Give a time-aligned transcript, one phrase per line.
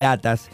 [0.00, 0.48] Datas.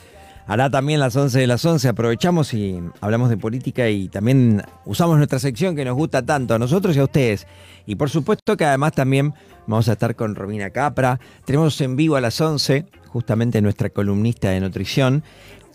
[0.48, 1.86] Hará también las 11 de las 11.
[1.86, 6.58] Aprovechamos y hablamos de política y también usamos nuestra sección que nos gusta tanto a
[6.58, 7.46] nosotros y a ustedes.
[7.86, 9.34] Y por supuesto que además también
[9.68, 11.20] vamos a estar con Romina Capra.
[11.44, 15.22] Tenemos en vivo a las 11 justamente nuestra columnista de nutrición.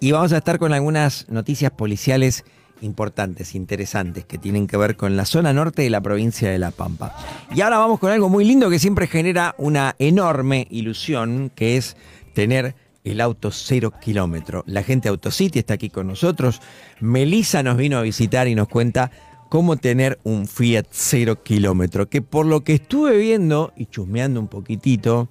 [0.01, 2.43] Y vamos a estar con algunas noticias policiales
[2.81, 6.71] importantes, interesantes, que tienen que ver con la zona norte de la provincia de La
[6.71, 7.15] Pampa.
[7.55, 11.95] Y ahora vamos con algo muy lindo que siempre genera una enorme ilusión, que es
[12.33, 14.63] tener el auto cero kilómetro.
[14.67, 16.61] La gente de Autocity está aquí con nosotros.
[16.99, 19.11] Melissa nos vino a visitar y nos cuenta
[19.49, 24.47] cómo tener un Fiat cero kilómetro, que por lo que estuve viendo y chusmeando un
[24.47, 25.27] poquitito,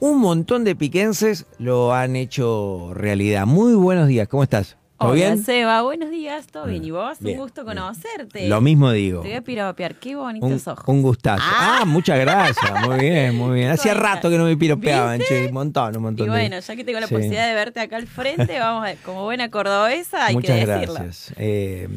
[0.00, 3.44] un montón de piquenses lo han hecho realidad.
[3.46, 4.77] Muy buenos días, ¿cómo estás?
[4.98, 6.82] ¿Todo Hola, Seba, buenos días, ¿todo bien?
[6.84, 7.18] ¿Y vos?
[7.20, 7.76] Bien, un gusto bien.
[7.76, 8.48] conocerte.
[8.48, 9.22] Lo mismo digo.
[9.22, 10.84] Te voy a piropear, qué bonitos Un, ojos.
[10.88, 11.40] un gustazo.
[11.46, 11.84] Ah, Ah.
[11.84, 12.84] muchas gracias.
[12.84, 13.70] Muy bien, muy bien.
[13.70, 15.46] Hacía rato que no me piropeaban, che.
[15.46, 16.26] Un montón, un montón.
[16.26, 17.14] Y de- bueno, ya que tengo la Sí.
[17.14, 20.66] posibilidad de verte acá al frente, vamos a ver, como buena cordobesa hay Muchas que
[20.66, 20.94] decirlo.
[20.94, 21.32] gracias.
[21.36, 21.88] Eh,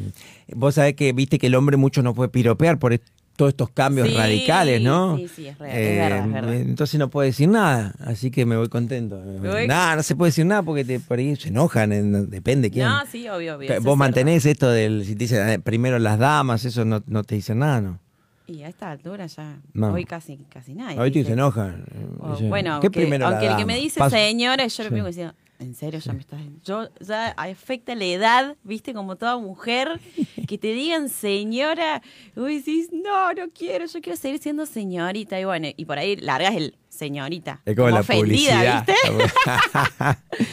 [0.54, 3.08] vos sabés que viste que el hombre mucho no puede piropear por est-
[3.42, 5.16] todos estos cambios Sí, radicales, ¿no?
[5.16, 6.54] sí, sí, es real, es verdad, es verdad.
[6.54, 9.20] Entonces no puede decir nada, así que me voy contento.
[9.66, 12.70] Nada, no se puede decir nada porque te, por ahí se enojan, eh, no- depende
[12.70, 12.86] quién.
[12.86, 13.66] No, sí, obvio, obvio.
[13.68, 17.02] Que vos es mantenés esto del, si te dicen eh, primero las damas, eso no,
[17.06, 17.98] no te dicen nada, ¿no?
[18.46, 19.92] Y a esta altura ya, No.
[19.92, 20.98] hoy casi, casi nadie.
[20.98, 21.28] Ahorita ¿viste?
[21.30, 21.84] se enojan.
[22.20, 24.92] O, bueno, ¿qué aunque, primero aunque el que me dice Paso- señora, yo le Sí.
[24.92, 26.40] pienso diciendo, en serio, ya me estás.
[26.64, 30.00] Yo ya afecta la edad, viste, como toda mujer,
[30.48, 32.02] que te digan señora,
[32.36, 35.40] uy, decís, no, no quiero, yo quiero seguir siendo señorita.
[35.40, 37.62] Y bueno, y por ahí largas el señorita.
[37.64, 38.86] Es como, la ofendida, publicidad.
[38.86, 40.16] ¿viste?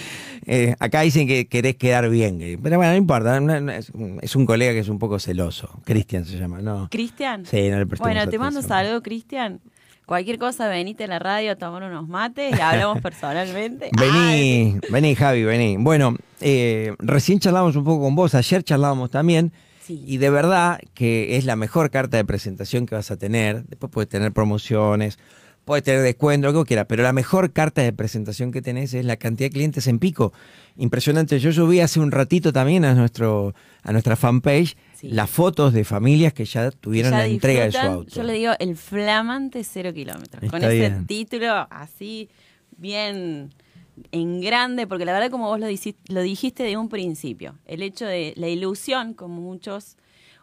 [0.52, 3.40] Eh, acá dicen que querés quedar bien, pero bueno, no importa.
[3.40, 3.92] no- no, es,
[4.23, 5.70] es un colega que es un poco celoso.
[5.86, 6.88] Cristian se llama, ¿no?
[6.90, 7.46] Cristian.
[7.46, 9.60] Sí, no le Bueno, te mando un saludo, Cristian.
[10.10, 13.92] Cualquier cosa, venite a la radio a tomar unos mates y hablamos personalmente.
[13.96, 15.78] Vení, vení, Javi, vení.
[15.78, 19.54] Bueno, eh, recién charlamos un poco con vos, ayer charlábamos también.
[19.84, 20.04] Sí.
[20.08, 23.66] Y de verdad que es la mejor carta de presentación que vas a tener.
[23.66, 25.20] Después puedes tener promociones,
[25.64, 29.06] puedes tener descuento, lo que quieras, pero la mejor carta de presentación que tenés es
[29.06, 30.33] la cantidad de clientes en pico.
[30.76, 31.38] Impresionante.
[31.38, 35.10] Yo subí hace un ratito también a, nuestro, a nuestra fanpage Sí.
[35.10, 38.15] las fotos de familias que ya tuvieron Ya la entrega de su auto.
[38.15, 40.49] Yo le digo el flamante cero kilómetros.
[40.52, 41.08] Con ese bien.
[41.08, 42.30] título así,
[42.77, 43.54] bien
[44.11, 47.82] en grande, porque la verdad, como vos lo, dici- lo dijiste de un principio, el
[47.83, 49.98] hecho de la ilusión, como muchos,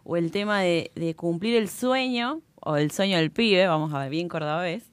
[0.05, 3.99] o el tema de, de cumplir el sueño, o el sueño del pibe, vamos a
[4.01, 4.85] ver bien cordobés,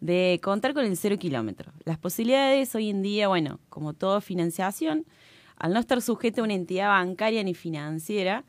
[0.00, 1.72] de contar con el cero kilómetro.
[1.84, 5.04] Las posibilidades hoy en día, bueno, como todo financiación,
[5.58, 8.44] al no estar sujeto a una entidad bancaria ni financiera,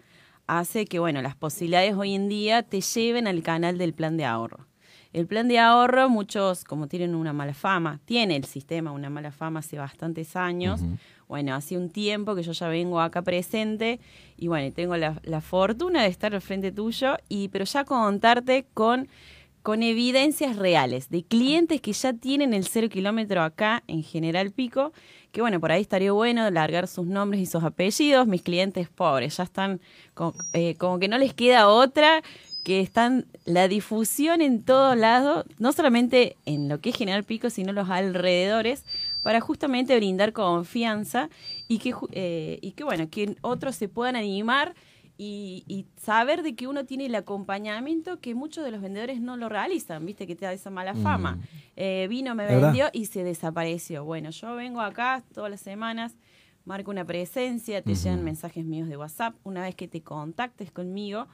[0.48, 4.26] hace que, bueno, las posibilidades hoy en día te lleven al canal del plan de
[4.26, 4.66] ahorro.
[5.14, 9.32] El plan de ahorro, muchos como tienen una mala fama, tiene el sistema una mala
[9.32, 10.82] fama hace bastantes años.
[11.28, 14.00] Bueno, hace un tiempo que yo ya vengo acá presente
[14.38, 18.66] y bueno, tengo la, la fortuna de estar al frente tuyo, y, pero ya contarte
[18.74, 19.08] con,
[19.68, 24.94] con evidencias reales de clientes que ya tienen el cero kilómetro acá en General Pico,
[25.34, 28.28] que bueno, por ahí estaría bueno largar sus nombres y sus apellidos.
[28.28, 29.82] Mis clientes pobres ya están
[30.54, 32.24] eh, como que no les queda otra
[32.64, 37.50] que están la difusión en todos lados, no solamente en lo que es General Pico,
[37.50, 38.86] sino los alrededores,
[39.22, 41.30] para justamente brindar confianza
[41.68, 44.76] y que, eh, y que bueno, que otros se puedan animar
[45.18, 49.36] y, y saber de que uno tiene el acompañamiento que muchos de los vendedores no
[49.36, 51.40] lo realizan, viste que te da esa mala fama.
[51.76, 52.68] Eh, vino, me verdad.
[52.68, 54.06] vendió y se desapareció.
[54.06, 56.16] Bueno, yo vengo acá todas las semanas,
[56.66, 61.28] marco una presencia, te llegan mensajes míos de WhatsApp, una vez que te contactes conmigo,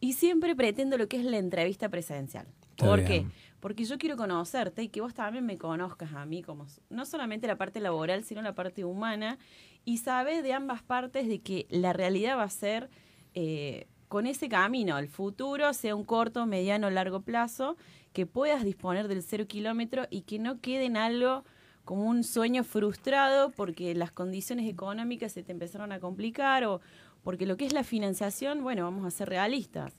[0.00, 2.46] y siempre pretendo lo que es la entrevista presencial.
[2.70, 3.28] Está ¿Por bien.
[3.28, 3.34] qué?
[3.60, 7.46] Porque yo quiero conocerte y que vos también me conozcas a mí, como no solamente
[7.46, 9.38] la parte laboral, sino la parte humana,
[9.84, 12.88] y sabes de ambas partes de que la realidad va a ser
[13.34, 17.76] eh, con ese camino, el futuro, sea un corto, mediano, largo plazo,
[18.12, 21.44] que puedas disponer del cero kilómetro y que no quede en algo
[21.84, 26.80] como un sueño frustrado porque las condiciones económicas se te empezaron a complicar o
[27.22, 29.92] porque lo que es la financiación, bueno, vamos a ser realistas.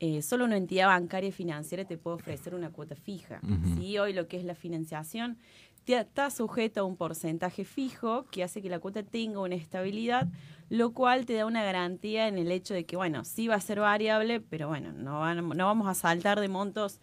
[0.00, 3.40] Eh, solo una entidad bancaria y financiera te puede ofrecer una cuota fija.
[3.76, 3.98] ¿sí?
[3.98, 5.38] Hoy lo que es la financiación
[5.86, 10.28] está sujeto a un porcentaje fijo que hace que la cuota tenga una estabilidad,
[10.68, 13.60] lo cual te da una garantía en el hecho de que, bueno, sí va a
[13.60, 17.00] ser variable, pero bueno, no, van- no vamos a saltar de montos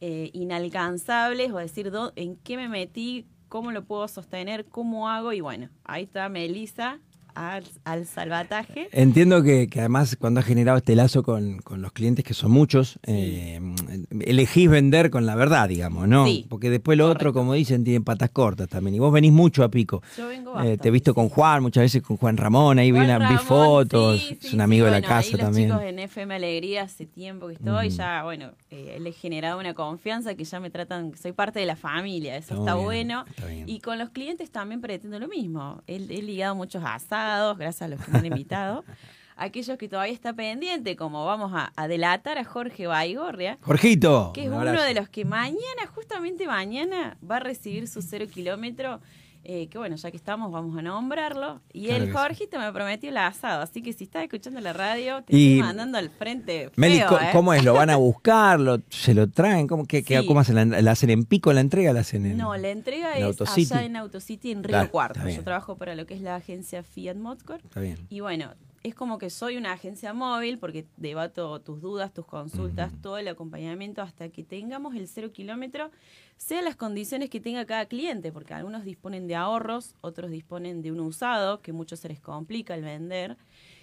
[0.00, 5.32] eh, inalcanzables o decir "Do- en qué me metí, cómo lo puedo sostener, cómo hago
[5.32, 7.00] y bueno, ahí está Melissa
[7.36, 8.88] al, salvataje.
[8.92, 13.60] Entiendo que, además cuando has generado este lazo con, los clientes, que son muchos, eh,
[14.20, 16.26] elegís vender con la verdad, digamos, ¿no?
[16.48, 18.94] Porque después lo otro, como dicen, tienen patas cortas también.
[18.96, 20.02] Y vos venís mucho a Pico.
[20.16, 23.00] Yo vengo eh, Te he visto con Juan, muchas veces con Juan Ramón, ahí vi,
[23.00, 25.68] vi, fotos, es un amigo de la casa también.
[25.68, 29.60] Los chicos en FM Alegría hace tiempo que estoy, ya, bueno, eh, le he generado
[29.60, 33.24] una confianza que ya me tratan, soy parte de la familia, eso está, bueno.
[33.66, 35.82] y con los clientes también pretendo lo mismo.
[35.86, 37.25] He, he ligado muchos asados,
[37.56, 38.84] gracias a los que me han invitado.
[39.36, 43.58] aquellos que todavía está pendiente, como vamos a, delatar a Jorge Baigorria.
[43.60, 44.32] Jorgito.
[44.34, 49.00] Que es uno de los que mañana, justamente mañana, va a recibir su cero kilómetro.
[49.48, 51.60] Eh, que bueno, ya que estamos, vamos a nombrarlo.
[51.72, 55.36] Y el Jorgito me prometió el asado, así que si estás escuchando la radio, te
[55.36, 56.72] estoy mandando al frente.
[56.74, 57.06] Meli, ¿eh?
[57.30, 57.62] ¿cómo es?
[57.62, 58.58] ¿Lo van a buscar?
[58.88, 59.68] ¿Se lo traen?
[59.68, 60.84] ¿Cómo, qué, ¿cómo hacen?
[60.84, 61.92] ¿La, hacen en pico la entrega?
[61.92, 65.28] ¿La hacen en No, la entrega es allá en Autocity, en Río Cuarto.
[65.28, 67.60] Yo trabajo para lo que es la agencia Fiat Motor.
[67.62, 67.98] Está bien.
[68.10, 68.50] Y bueno,
[68.82, 73.28] es como que soy una agencia móvil porque debato tus dudas, tus consultas, todo el
[73.28, 75.90] acompañamiento hasta que tengamos el cero kilómetro,
[76.36, 80.92] sean las condiciones que tenga cada cliente, porque algunos disponen de ahorros, otros disponen de
[80.92, 83.36] un usado, que muchos se les complica el vender.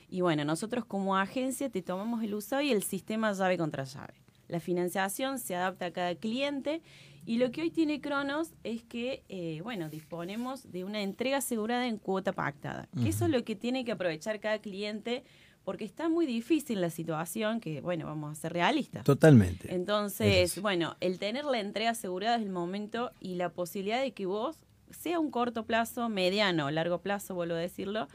[0.09, 4.13] Y bueno, nosotros como agencia te tomamos el usado y el sistema llave contra llave.
[4.47, 6.81] La financiación se adapta a cada cliente
[7.25, 11.87] y lo que hoy tiene Cronos es que, eh, bueno, disponemos de una entrega asegurada
[11.87, 12.87] en cuota pactada.
[13.01, 15.23] Que eso es lo que tiene que aprovechar cada cliente
[15.63, 19.03] porque está muy difícil la situación, que bueno, vamos a ser realistas.
[19.05, 19.73] Totalmente.
[19.73, 24.25] Entonces, bueno, el tener la entrega asegurada es el momento y la posibilidad de que
[24.25, 24.57] vos,
[24.91, 28.07] sea un corto plazo, mediano, largo plazo, vuelvo a decirlo,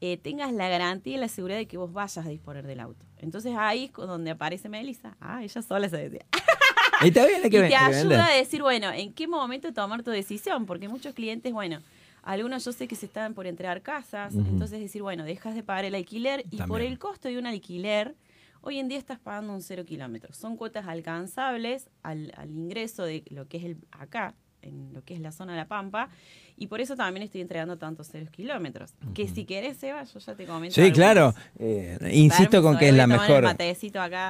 [0.00, 3.06] eh, tengas la garantía y la seguridad de que vos vayas a disponer del auto.
[3.18, 5.16] Entonces ahí es donde aparece Melissa.
[5.20, 6.24] Ah, ella sola se decía.
[7.02, 11.52] Y, te ayuda a decir, bueno, en qué momento tomar tu decisión, porque muchos clientes,
[11.52, 11.80] bueno,
[12.22, 15.84] algunos yo sé que se están por entregar casas, entonces decir, bueno, dejas de pagar
[15.84, 18.14] el alquiler y por el costo de un alquiler,
[18.62, 20.36] hoy en día estás pagando un cero kilómetros.
[20.36, 25.14] Son cuotas alcanzables al, al ingreso de lo que es el acá, en lo que
[25.14, 26.08] es la zona de La Pampa,
[26.56, 28.94] y por eso también estoy entregando tantos ceros kilómetros.
[29.12, 30.74] Que si querés, Eva, yo ya te comento.
[30.74, 31.34] Sí, claro.
[31.58, 33.44] Eh, insisto con que es la mejor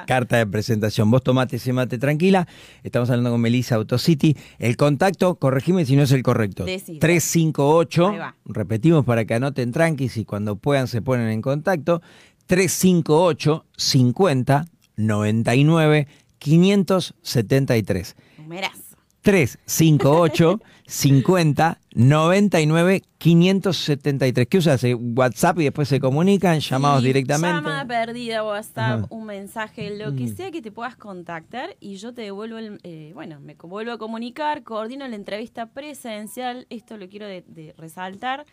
[0.07, 1.11] carta de presentación.
[1.11, 2.47] Vos tomate ese mate tranquila.
[2.83, 4.35] Estamos hablando con Melissa Autocity.
[4.57, 6.65] El contacto, corregime si no es el correcto.
[6.65, 8.13] 358.
[8.45, 12.01] Repetimos para que anoten tranquis y cuando puedan se ponen en contacto.
[12.47, 14.65] 358 50
[14.97, 16.07] 99
[16.39, 18.15] 573.
[18.37, 18.84] Numeras.
[19.25, 24.47] 358 50 99 573.
[24.47, 24.85] ¿Qué usas?
[25.15, 26.59] ¿WhatsApp y después se comunican?
[26.59, 27.55] ¿Llamados directamente?
[27.55, 30.35] Llamada perdida, WhatsApp, un mensaje, lo que mm.
[30.35, 33.97] sea que te puedas contactar y yo te devuelvo, el, eh, bueno, me vuelvo a
[33.97, 36.67] comunicar, coordino la entrevista presencial.
[36.69, 38.45] Esto lo quiero de, resaltar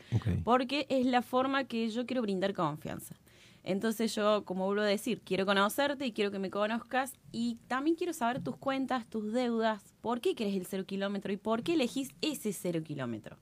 [0.43, 3.15] porque es la forma que yo quiero brindar confianza.
[3.65, 7.97] Entonces yo, como vuelvo a decir, quiero conocerte y quiero que me conozcas y también
[7.97, 11.75] quiero saber tus cuentas, tus deudas, por qué querés el cero kilómetro y por qué
[11.75, 13.37] elegís ese cero kilómetro.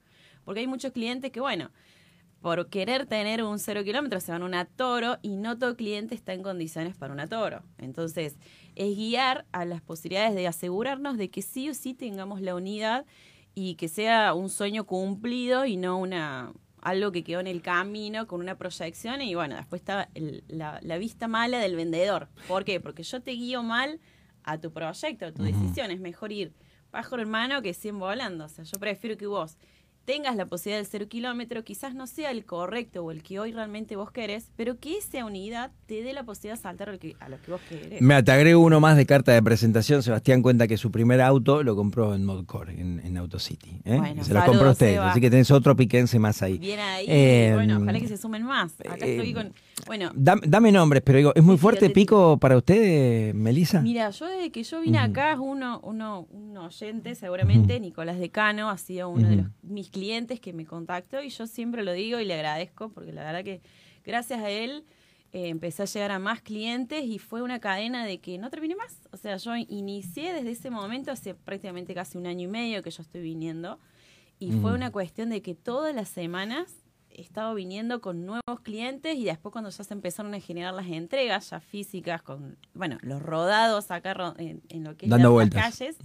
[0.45, 1.71] Porque hay muchos clientes que, bueno,
[2.43, 6.15] por querer tener un cero kilómetro se van a una toro y no todo cliente
[6.15, 7.63] está en condiciones para una toro.
[7.79, 8.37] Entonces,
[8.77, 13.05] es guiar a las posibilidades de asegurarnos de que sí o sí tengamos la unidad
[13.55, 16.53] y que sea un sueño cumplido y no una
[16.83, 20.09] algo que quedó en el camino con una proyección y bueno, después está
[20.49, 22.29] la, vista mala del vendedor.
[22.49, 22.81] ¿Por qué?
[22.81, 24.01] Porque yo te guío mal
[24.45, 25.91] a tu proyecto, a tu decisión.
[25.91, 26.53] Es mejor ir
[26.91, 28.45] pájaro hermano que 100 volando.
[28.45, 29.57] O sea, yo prefiero que vos
[30.11, 33.53] tengas la posibilidad del cero kilómetro, quizás no sea el correcto o el que hoy
[33.53, 36.99] realmente vos querés, pero que esa unidad te dé la posibilidad de saltar a lo
[36.99, 37.15] que,
[37.47, 38.03] vos querés.
[38.03, 40.03] Me te agrego uno más de carta de presentación.
[40.03, 43.83] Sebastián cuenta que su primer auto lo compró en Modcore, en, en AutoCity.
[43.85, 44.17] ¿eh?
[44.23, 46.59] se lo compró usted, así que tenés otro piquense más ahí.
[46.59, 48.73] Bien ahí, eh, bueno, ojalá que se sumen más.
[48.81, 49.53] Acá estoy eh, con...
[49.87, 53.81] Bueno, dame, nombres, pero digo, ¿es muy fuerte Pico para usted, Melissa?
[53.81, 58.79] Mira, yo desde que yo vine acá, uno, uno, un oyente, seguramente, Nicolás Decano, ha
[58.79, 62.25] sido uno de los, mis clientes que me contactó y yo siempre lo digo y
[62.25, 63.61] le agradezco porque la verdad que
[64.05, 64.85] gracias a él
[65.33, 68.75] eh, empecé a llegar a más clientes y fue una cadena de que no terminé
[68.75, 68.99] más.
[69.13, 72.91] O sea, yo inicié desde ese momento, hace prácticamente casi un año y medio que
[72.91, 73.79] yo estoy viniendo
[74.41, 76.75] y fue una cuestión de que todas las semanas
[77.21, 81.51] estado viniendo con nuevos clientes y después cuando ya se empezaron a generar las entregas
[81.51, 85.97] ya físicas con, bueno, los rodados acá en, lo que es Dando las calles,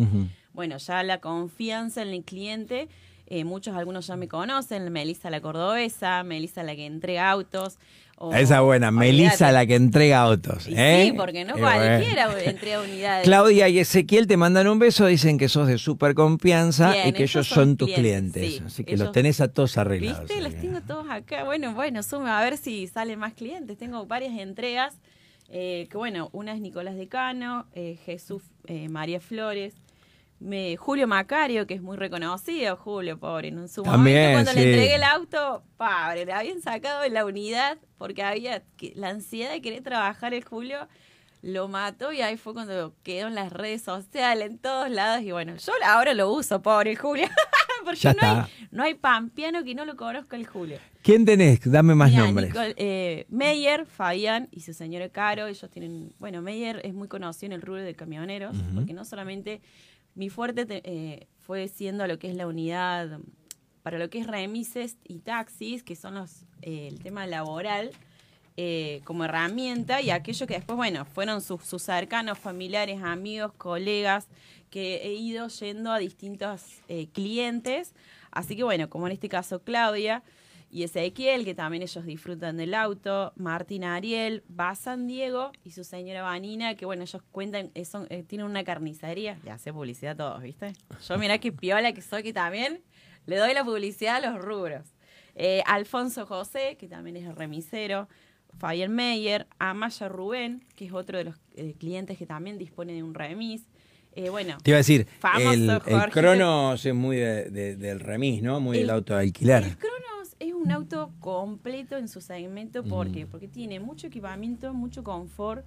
[0.53, 2.87] bueno, ya la confianza en el cliente
[3.27, 7.79] Eh, muchos, algunos ya me conocen, Melissa la cordobesa, Melissa la que entrega autos.
[8.17, 10.67] o- Esa buena, Melisa la que entrega autos.
[10.69, 11.07] ¿eh?
[11.07, 12.39] Sí, porque no cualquiera bueno.
[12.49, 13.25] entrega unidades.
[13.25, 17.13] Claudia y Ezequiel te mandan un beso, dicen que sos de súper confianza Bien, y
[17.13, 18.57] que ellos son, tus clientes, clientes.
[18.59, 20.21] sí, Así que ellos- los tenés a todos arreglados.
[20.29, 20.41] ¿Viste?
[20.41, 21.43] Los tengo todos acá.
[21.45, 23.77] Bueno, bueno, suma a ver si salen más clientes.
[23.77, 24.93] Tengo varias entregas.
[25.49, 28.41] eh, que bueno, una es Nicolás Decano, eh, Jesús
[28.89, 29.75] María Flores,
[30.45, 34.57] me- Julio Macario, que es muy reconocido, Julio, pobre, en su También, momento cuando sí.
[34.59, 39.09] le entregué el auto, pobre, le habían sacado de la unidad porque había que- la
[39.09, 40.87] ansiedad de querer trabajar el Julio
[41.41, 45.21] lo mató y ahí fue cuando quedó en las redes sociales, en todos lados.
[45.23, 47.27] Y bueno, yo ahora lo uso, pobre el Julio.
[47.83, 48.49] Porque Ya no hay, está.
[48.71, 50.79] no hay pampeano que no lo conozca el Julio.
[51.03, 51.59] ¿Quién tenés?
[51.69, 52.49] Dame más Mira, nombres.
[52.51, 57.47] Nicole- eh, Meyer, Fabián y su señora Caro, ellos tienen, bueno, Meyer es muy conocido
[57.47, 59.61] en el rubro de camioneros, porque no solamente
[60.15, 63.19] mi fuerte te- eh, fue siendo lo que es la unidad
[63.83, 67.91] para lo que es remises y taxis, que son los eh, el tema laboral,
[68.57, 74.27] eh, como herramienta y aquello que después, bueno, fueron sus, sus cercanos, familiares, amigos, colegas,
[74.71, 77.93] que he ido yendo a distintos eh, clientes.
[78.31, 80.23] Así que bueno, como en este caso Claudia
[80.75, 85.71] y Ezequiel, que también ellos disfrutan del auto, Martín Ariel, va a San Diego y
[85.71, 89.71] su señora Vanina, que bueno, ellos cuentan, eh, son, eh, tienen una carnicería, le hace
[89.71, 90.73] publicidad a todos, ¿viste?
[91.07, 92.81] Yo mirá qué piola que soy, que también
[93.25, 94.85] le doy la publicidad a los rubros.
[95.35, 98.09] Eh, Alfonso José, que también es el remisero,
[98.59, 103.01] Fabián Meyer, Amaya Rubén, que es otro de los eh, clientes que también dispone de
[103.01, 103.63] un remis.
[104.13, 106.11] Eh, bueno, Te iba a decir, Famoso el, el Jorge.
[106.11, 108.59] Cronos es muy de- de- del remis, ¿no?
[108.59, 109.63] Muy del El- auto de alquiler.
[109.63, 109.77] El
[110.65, 112.89] un auto completo en su segmento Mm.
[112.89, 115.63] porque porque tiene mucho equipamiento, mucho confort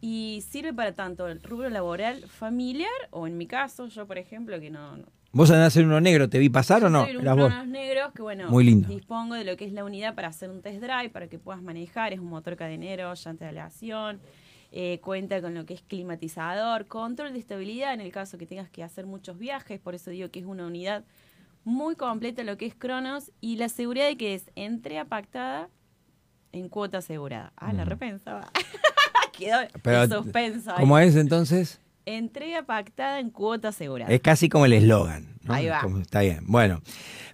[0.00, 4.58] y sirve para tanto el rubro laboral, familiar o en mi caso, yo por ejemplo
[4.60, 6.28] que no, no- ¿Vos andás en uno negro?
[6.28, 7.04] ¿Te vi pasar o no?
[7.06, 7.66] soy vos.
[7.66, 8.88] Negros que bueno, Muy lindo.
[8.88, 11.62] dispongo de lo que es la unidad para hacer un test drive, para que puedas
[11.62, 14.20] manejar, es un motor cadenero, llanta de aleación,
[14.72, 18.68] eh, cuenta con lo que es climatizador, control de estabilidad en el caso que tengas
[18.68, 21.04] que hacer muchos viajes, por eso digo que es una unidad
[21.64, 25.68] muy completa lo que es Cronos y la seguridad de que es entrega pactada
[26.52, 27.52] en cuota asegurada.
[27.56, 27.88] Ah, la Mm.
[27.88, 28.50] repensaba.
[29.38, 30.70] Quedó Pero, en suspenso.
[30.72, 30.80] ahí.
[30.80, 31.80] ¿Cómo es entonces?
[32.04, 34.12] Entrega pactada en cuota asegurada.
[34.12, 35.28] Es casi como el eslogan.
[35.44, 35.54] ¿no?
[35.54, 35.80] Ahí va.
[35.80, 36.40] Como- está bien.
[36.46, 36.80] Bueno,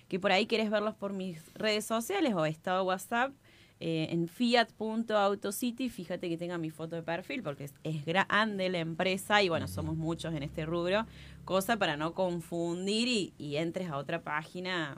[0.08, 3.34] Que por ahí querés verlos por mis redes sociales o estado WhatsApp
[3.79, 5.89] eh, en fiat.autocity.
[5.89, 9.67] Fíjate que tenga mi foto de perfil porque es, es grande la empresa y bueno,
[9.67, 11.08] somos muchos en este rubro.
[11.44, 14.96] Cosa para no confundir y, y entres a otra página.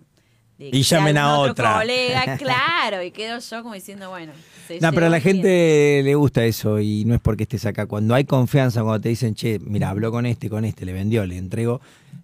[0.58, 1.78] De Y llamen a otro otra.
[1.78, 4.34] colega, claro, y quedo yo como diciendo, bueno.
[4.68, 7.86] se No, pero a la gente le gusta eso y no es porque estés acá.
[7.86, 11.26] Cuando hay confianza, cuando te dicen, che, mira, habló con este, con este, le vendió,
[11.26, 11.80] le entregó,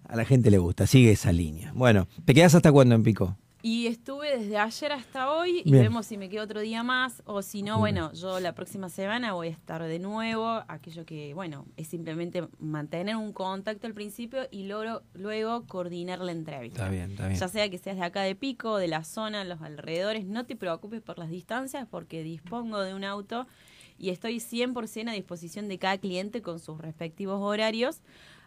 [0.08, 0.86] a la gente le gusta.
[0.86, 1.72] Sigue esa línea.
[1.74, 3.36] Bueno, ¿te quedas hasta cuándo en Pico?
[3.66, 5.84] Y estuve desde ayer hasta hoy y Bien.
[5.84, 9.32] vemos si me quedo otro día más o si no, bueno, yo la próxima semana
[9.32, 10.62] voy a estar de nuevo.
[10.68, 16.32] Aquello que, bueno, es simplemente mantener un contacto al principio y luego, luego coordinar la
[16.32, 16.80] entrevista.
[16.80, 17.40] Está bien, está bien.
[17.40, 20.56] Ya sea que seas de acá de Pico, de la zona, los alrededores, no te
[20.56, 23.46] preocupes por las distancias porque dispongo de un auto
[23.96, 28.02] y estoy 100% a disposición de cada cliente con sus respectivos horarios.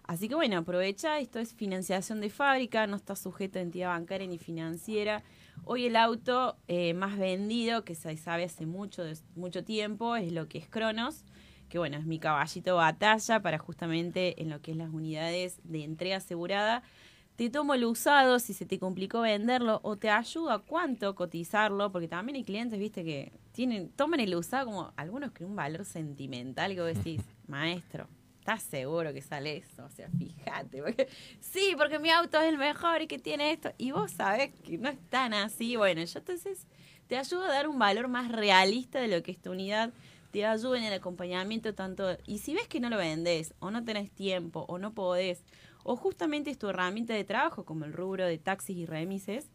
[0.07, 4.25] Así que bueno, aprovecha, esto es financiación de fábrica, no está sujeto a entidad bancaria
[4.25, 5.21] ni financiera.
[5.65, 9.03] Hoy el auto eh, más vendido, que se sabe hace mucho,
[9.35, 11.25] mucho tiempo, es lo que es Cronos,
[11.67, 15.83] que bueno, es mi caballito batalla para justamente en lo que es las unidades de
[15.83, 16.83] entrega asegurada.
[17.35, 22.07] Te tomo el usado si se te complicó venderlo o te ayuda cuánto cotizarlo, porque
[22.07, 26.73] también hay clientes, viste, que tienen, toman el usado como algunos con un valor sentimental
[26.73, 28.07] que vos decís, maestro,
[28.47, 29.83] ¿estás seguro que sale eso?
[29.83, 31.09] O sea, fíjate, porque
[31.41, 33.73] sí, porque mi auto es el mejor y que tiene esto.
[33.77, 35.75] Y vos sabés que no es tan así.
[35.75, 36.65] Bueno, yo entonces
[37.07, 39.91] te ayudo a dar un valor más realista de lo que es tu unidad.
[40.31, 42.17] Te ayudo en el acompañamiento tanto.
[42.25, 45.43] Y si ves que no lo vendés, o no tenés tiempo, o no podés,
[45.83, 49.49] o justamente es tu herramienta de trabajo, como el rubro de taxis y remises,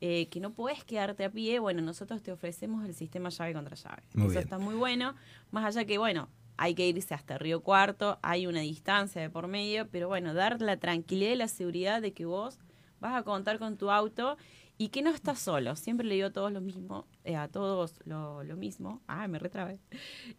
[0.00, 3.76] eh, que no puedes quedarte a pie, bueno, nosotros te ofrecemos el sistema llave contra
[3.76, 4.02] llave.
[4.16, 5.14] Eso está muy bueno,
[5.52, 9.48] más allá que, bueno, hay que irse hasta Río Cuarto, hay una distancia de por
[9.48, 12.58] medio, pero bueno, dar la tranquilidad y la seguridad de que vos
[13.00, 14.36] vas a contar con tu auto
[14.78, 15.76] y que no estás solo.
[15.76, 19.00] Siempre le digo a todos lo mismo, eh, a todos lo, lo, mismo.
[19.06, 19.78] Ah, me retrabé.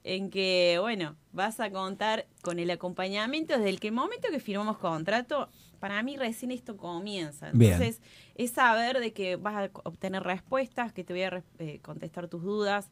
[0.04, 4.80] En que, bueno, vas a contar con el acompañamiento desde el que momento que firmamos
[4.80, 5.50] contrato.
[5.80, 7.50] Para mí recién esto comienza.
[7.50, 8.02] Entonces,
[8.36, 12.44] es saber de que vas a obtener respuestas, que te voy a eh, contestar tus
[12.44, 12.90] dudas,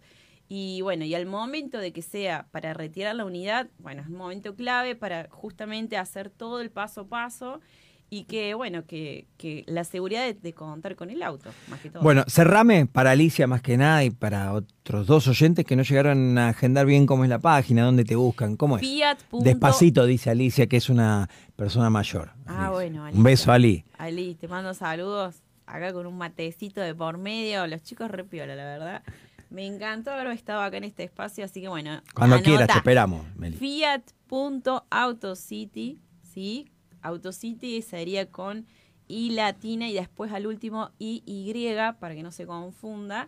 [0.53, 4.17] y bueno, y al momento de que sea para retirar la unidad, bueno, es un
[4.17, 7.62] momento clave para justamente hacer todo el paso a paso
[8.10, 12.03] y que, bueno, que, que la seguridad de, contar con el auto, más que todo.
[12.03, 16.38] Bueno, cerrame para Alicia más que nada y para otros dos oyentes que no llegaron
[16.38, 18.81] a agendar bien cómo es la página, dónde te buscan, cómo es.
[18.81, 19.20] Fiat.
[19.31, 22.34] Despacito, dice Alicia, que es una persona mayor.
[22.46, 23.86] Ah, bueno, Un beso, Ali.
[23.98, 27.65] Ali, te mando saludos acá con un matecito de por medio.
[27.67, 29.03] Los chicos repiola, la verdad.
[29.51, 32.01] Me encantó haber estado acá en este espacio, así que bueno.
[32.15, 33.25] Cuando quieras, te esperamos,
[33.60, 36.72] Fiat.autocity, ¿sí?
[37.01, 38.65] Autocity sería con
[39.10, 41.53] I latina y después al último I Y
[42.00, 43.27] para que no se confunda.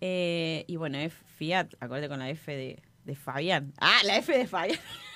[0.00, 3.72] Eh, y bueno, es Fiat, acuérdate con la F de, de Fabián.
[3.78, 4.78] Ah, la F de Fabián.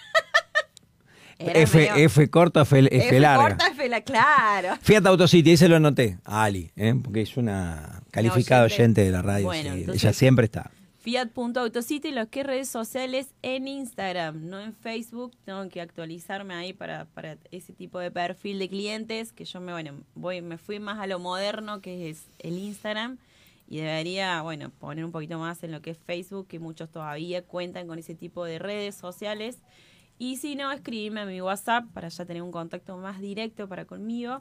[1.39, 3.49] F, F corta, F, F, F larga.
[3.51, 4.77] corta, F la, claro.
[4.81, 6.95] Fiat Autocity, ese lo anoté, Ali, ¿eh?
[7.03, 9.47] porque es una calificada oyente, de la radio.
[9.47, 10.71] Bueno, ella siempre está.
[11.01, 15.33] Fiat.autocity, los que redes sociales en Instagram, no en Facebook.
[15.45, 19.73] Tengo que actualizarme ahí para, para ese tipo de perfil de clientes, que yo me,
[19.73, 23.17] bueno, voy, me fui más a lo moderno, que es el Instagram.
[23.69, 27.43] Y debería, bueno, poner un poquito más en lo que es Facebook, que muchos todavía
[27.43, 29.59] cuentan con ese tipo de redes sociales.
[30.19, 33.85] Y si no, escribime a mi WhatsApp para ya tener un contacto más directo para
[33.85, 34.41] conmigo.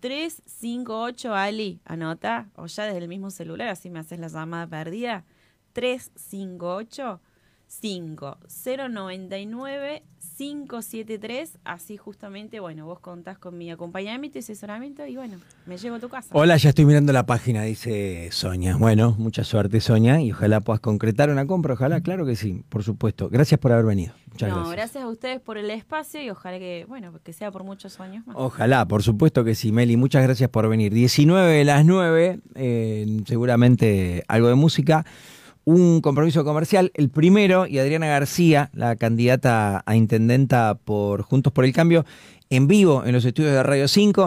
[0.00, 5.26] 358 Ali, anota, o ya desde el mismo celular, así me haces la llamada perdida.
[5.74, 7.20] 358
[7.66, 10.04] 5099
[10.40, 11.58] 573.
[11.64, 16.00] Así justamente, bueno, vos contás con mi acompañamiento y asesoramiento y bueno, me llevo a
[16.00, 16.30] tu casa.
[16.32, 18.74] Hola, ya estoy mirando la página, dice Sonia.
[18.76, 21.74] Bueno, mucha suerte, Soña, y ojalá puedas concretar una compra.
[21.74, 23.28] Ojalá, claro que sí, por supuesto.
[23.28, 24.14] Gracias por haber venido.
[24.30, 24.76] Muchas no, gracias.
[24.76, 28.26] gracias a ustedes por el espacio y ojalá que, bueno, que sea por muchos años
[28.26, 28.34] más.
[28.38, 29.98] Ojalá, por supuesto que sí, Meli.
[29.98, 30.94] Muchas gracias por venir.
[30.94, 35.04] 19 de las 9, eh, seguramente algo de música
[35.64, 41.64] un compromiso comercial, el primero, y Adriana García, la candidata a intendenta por Juntos por
[41.64, 42.04] el Cambio,
[42.50, 44.18] en vivo en los estudios de Radio 5.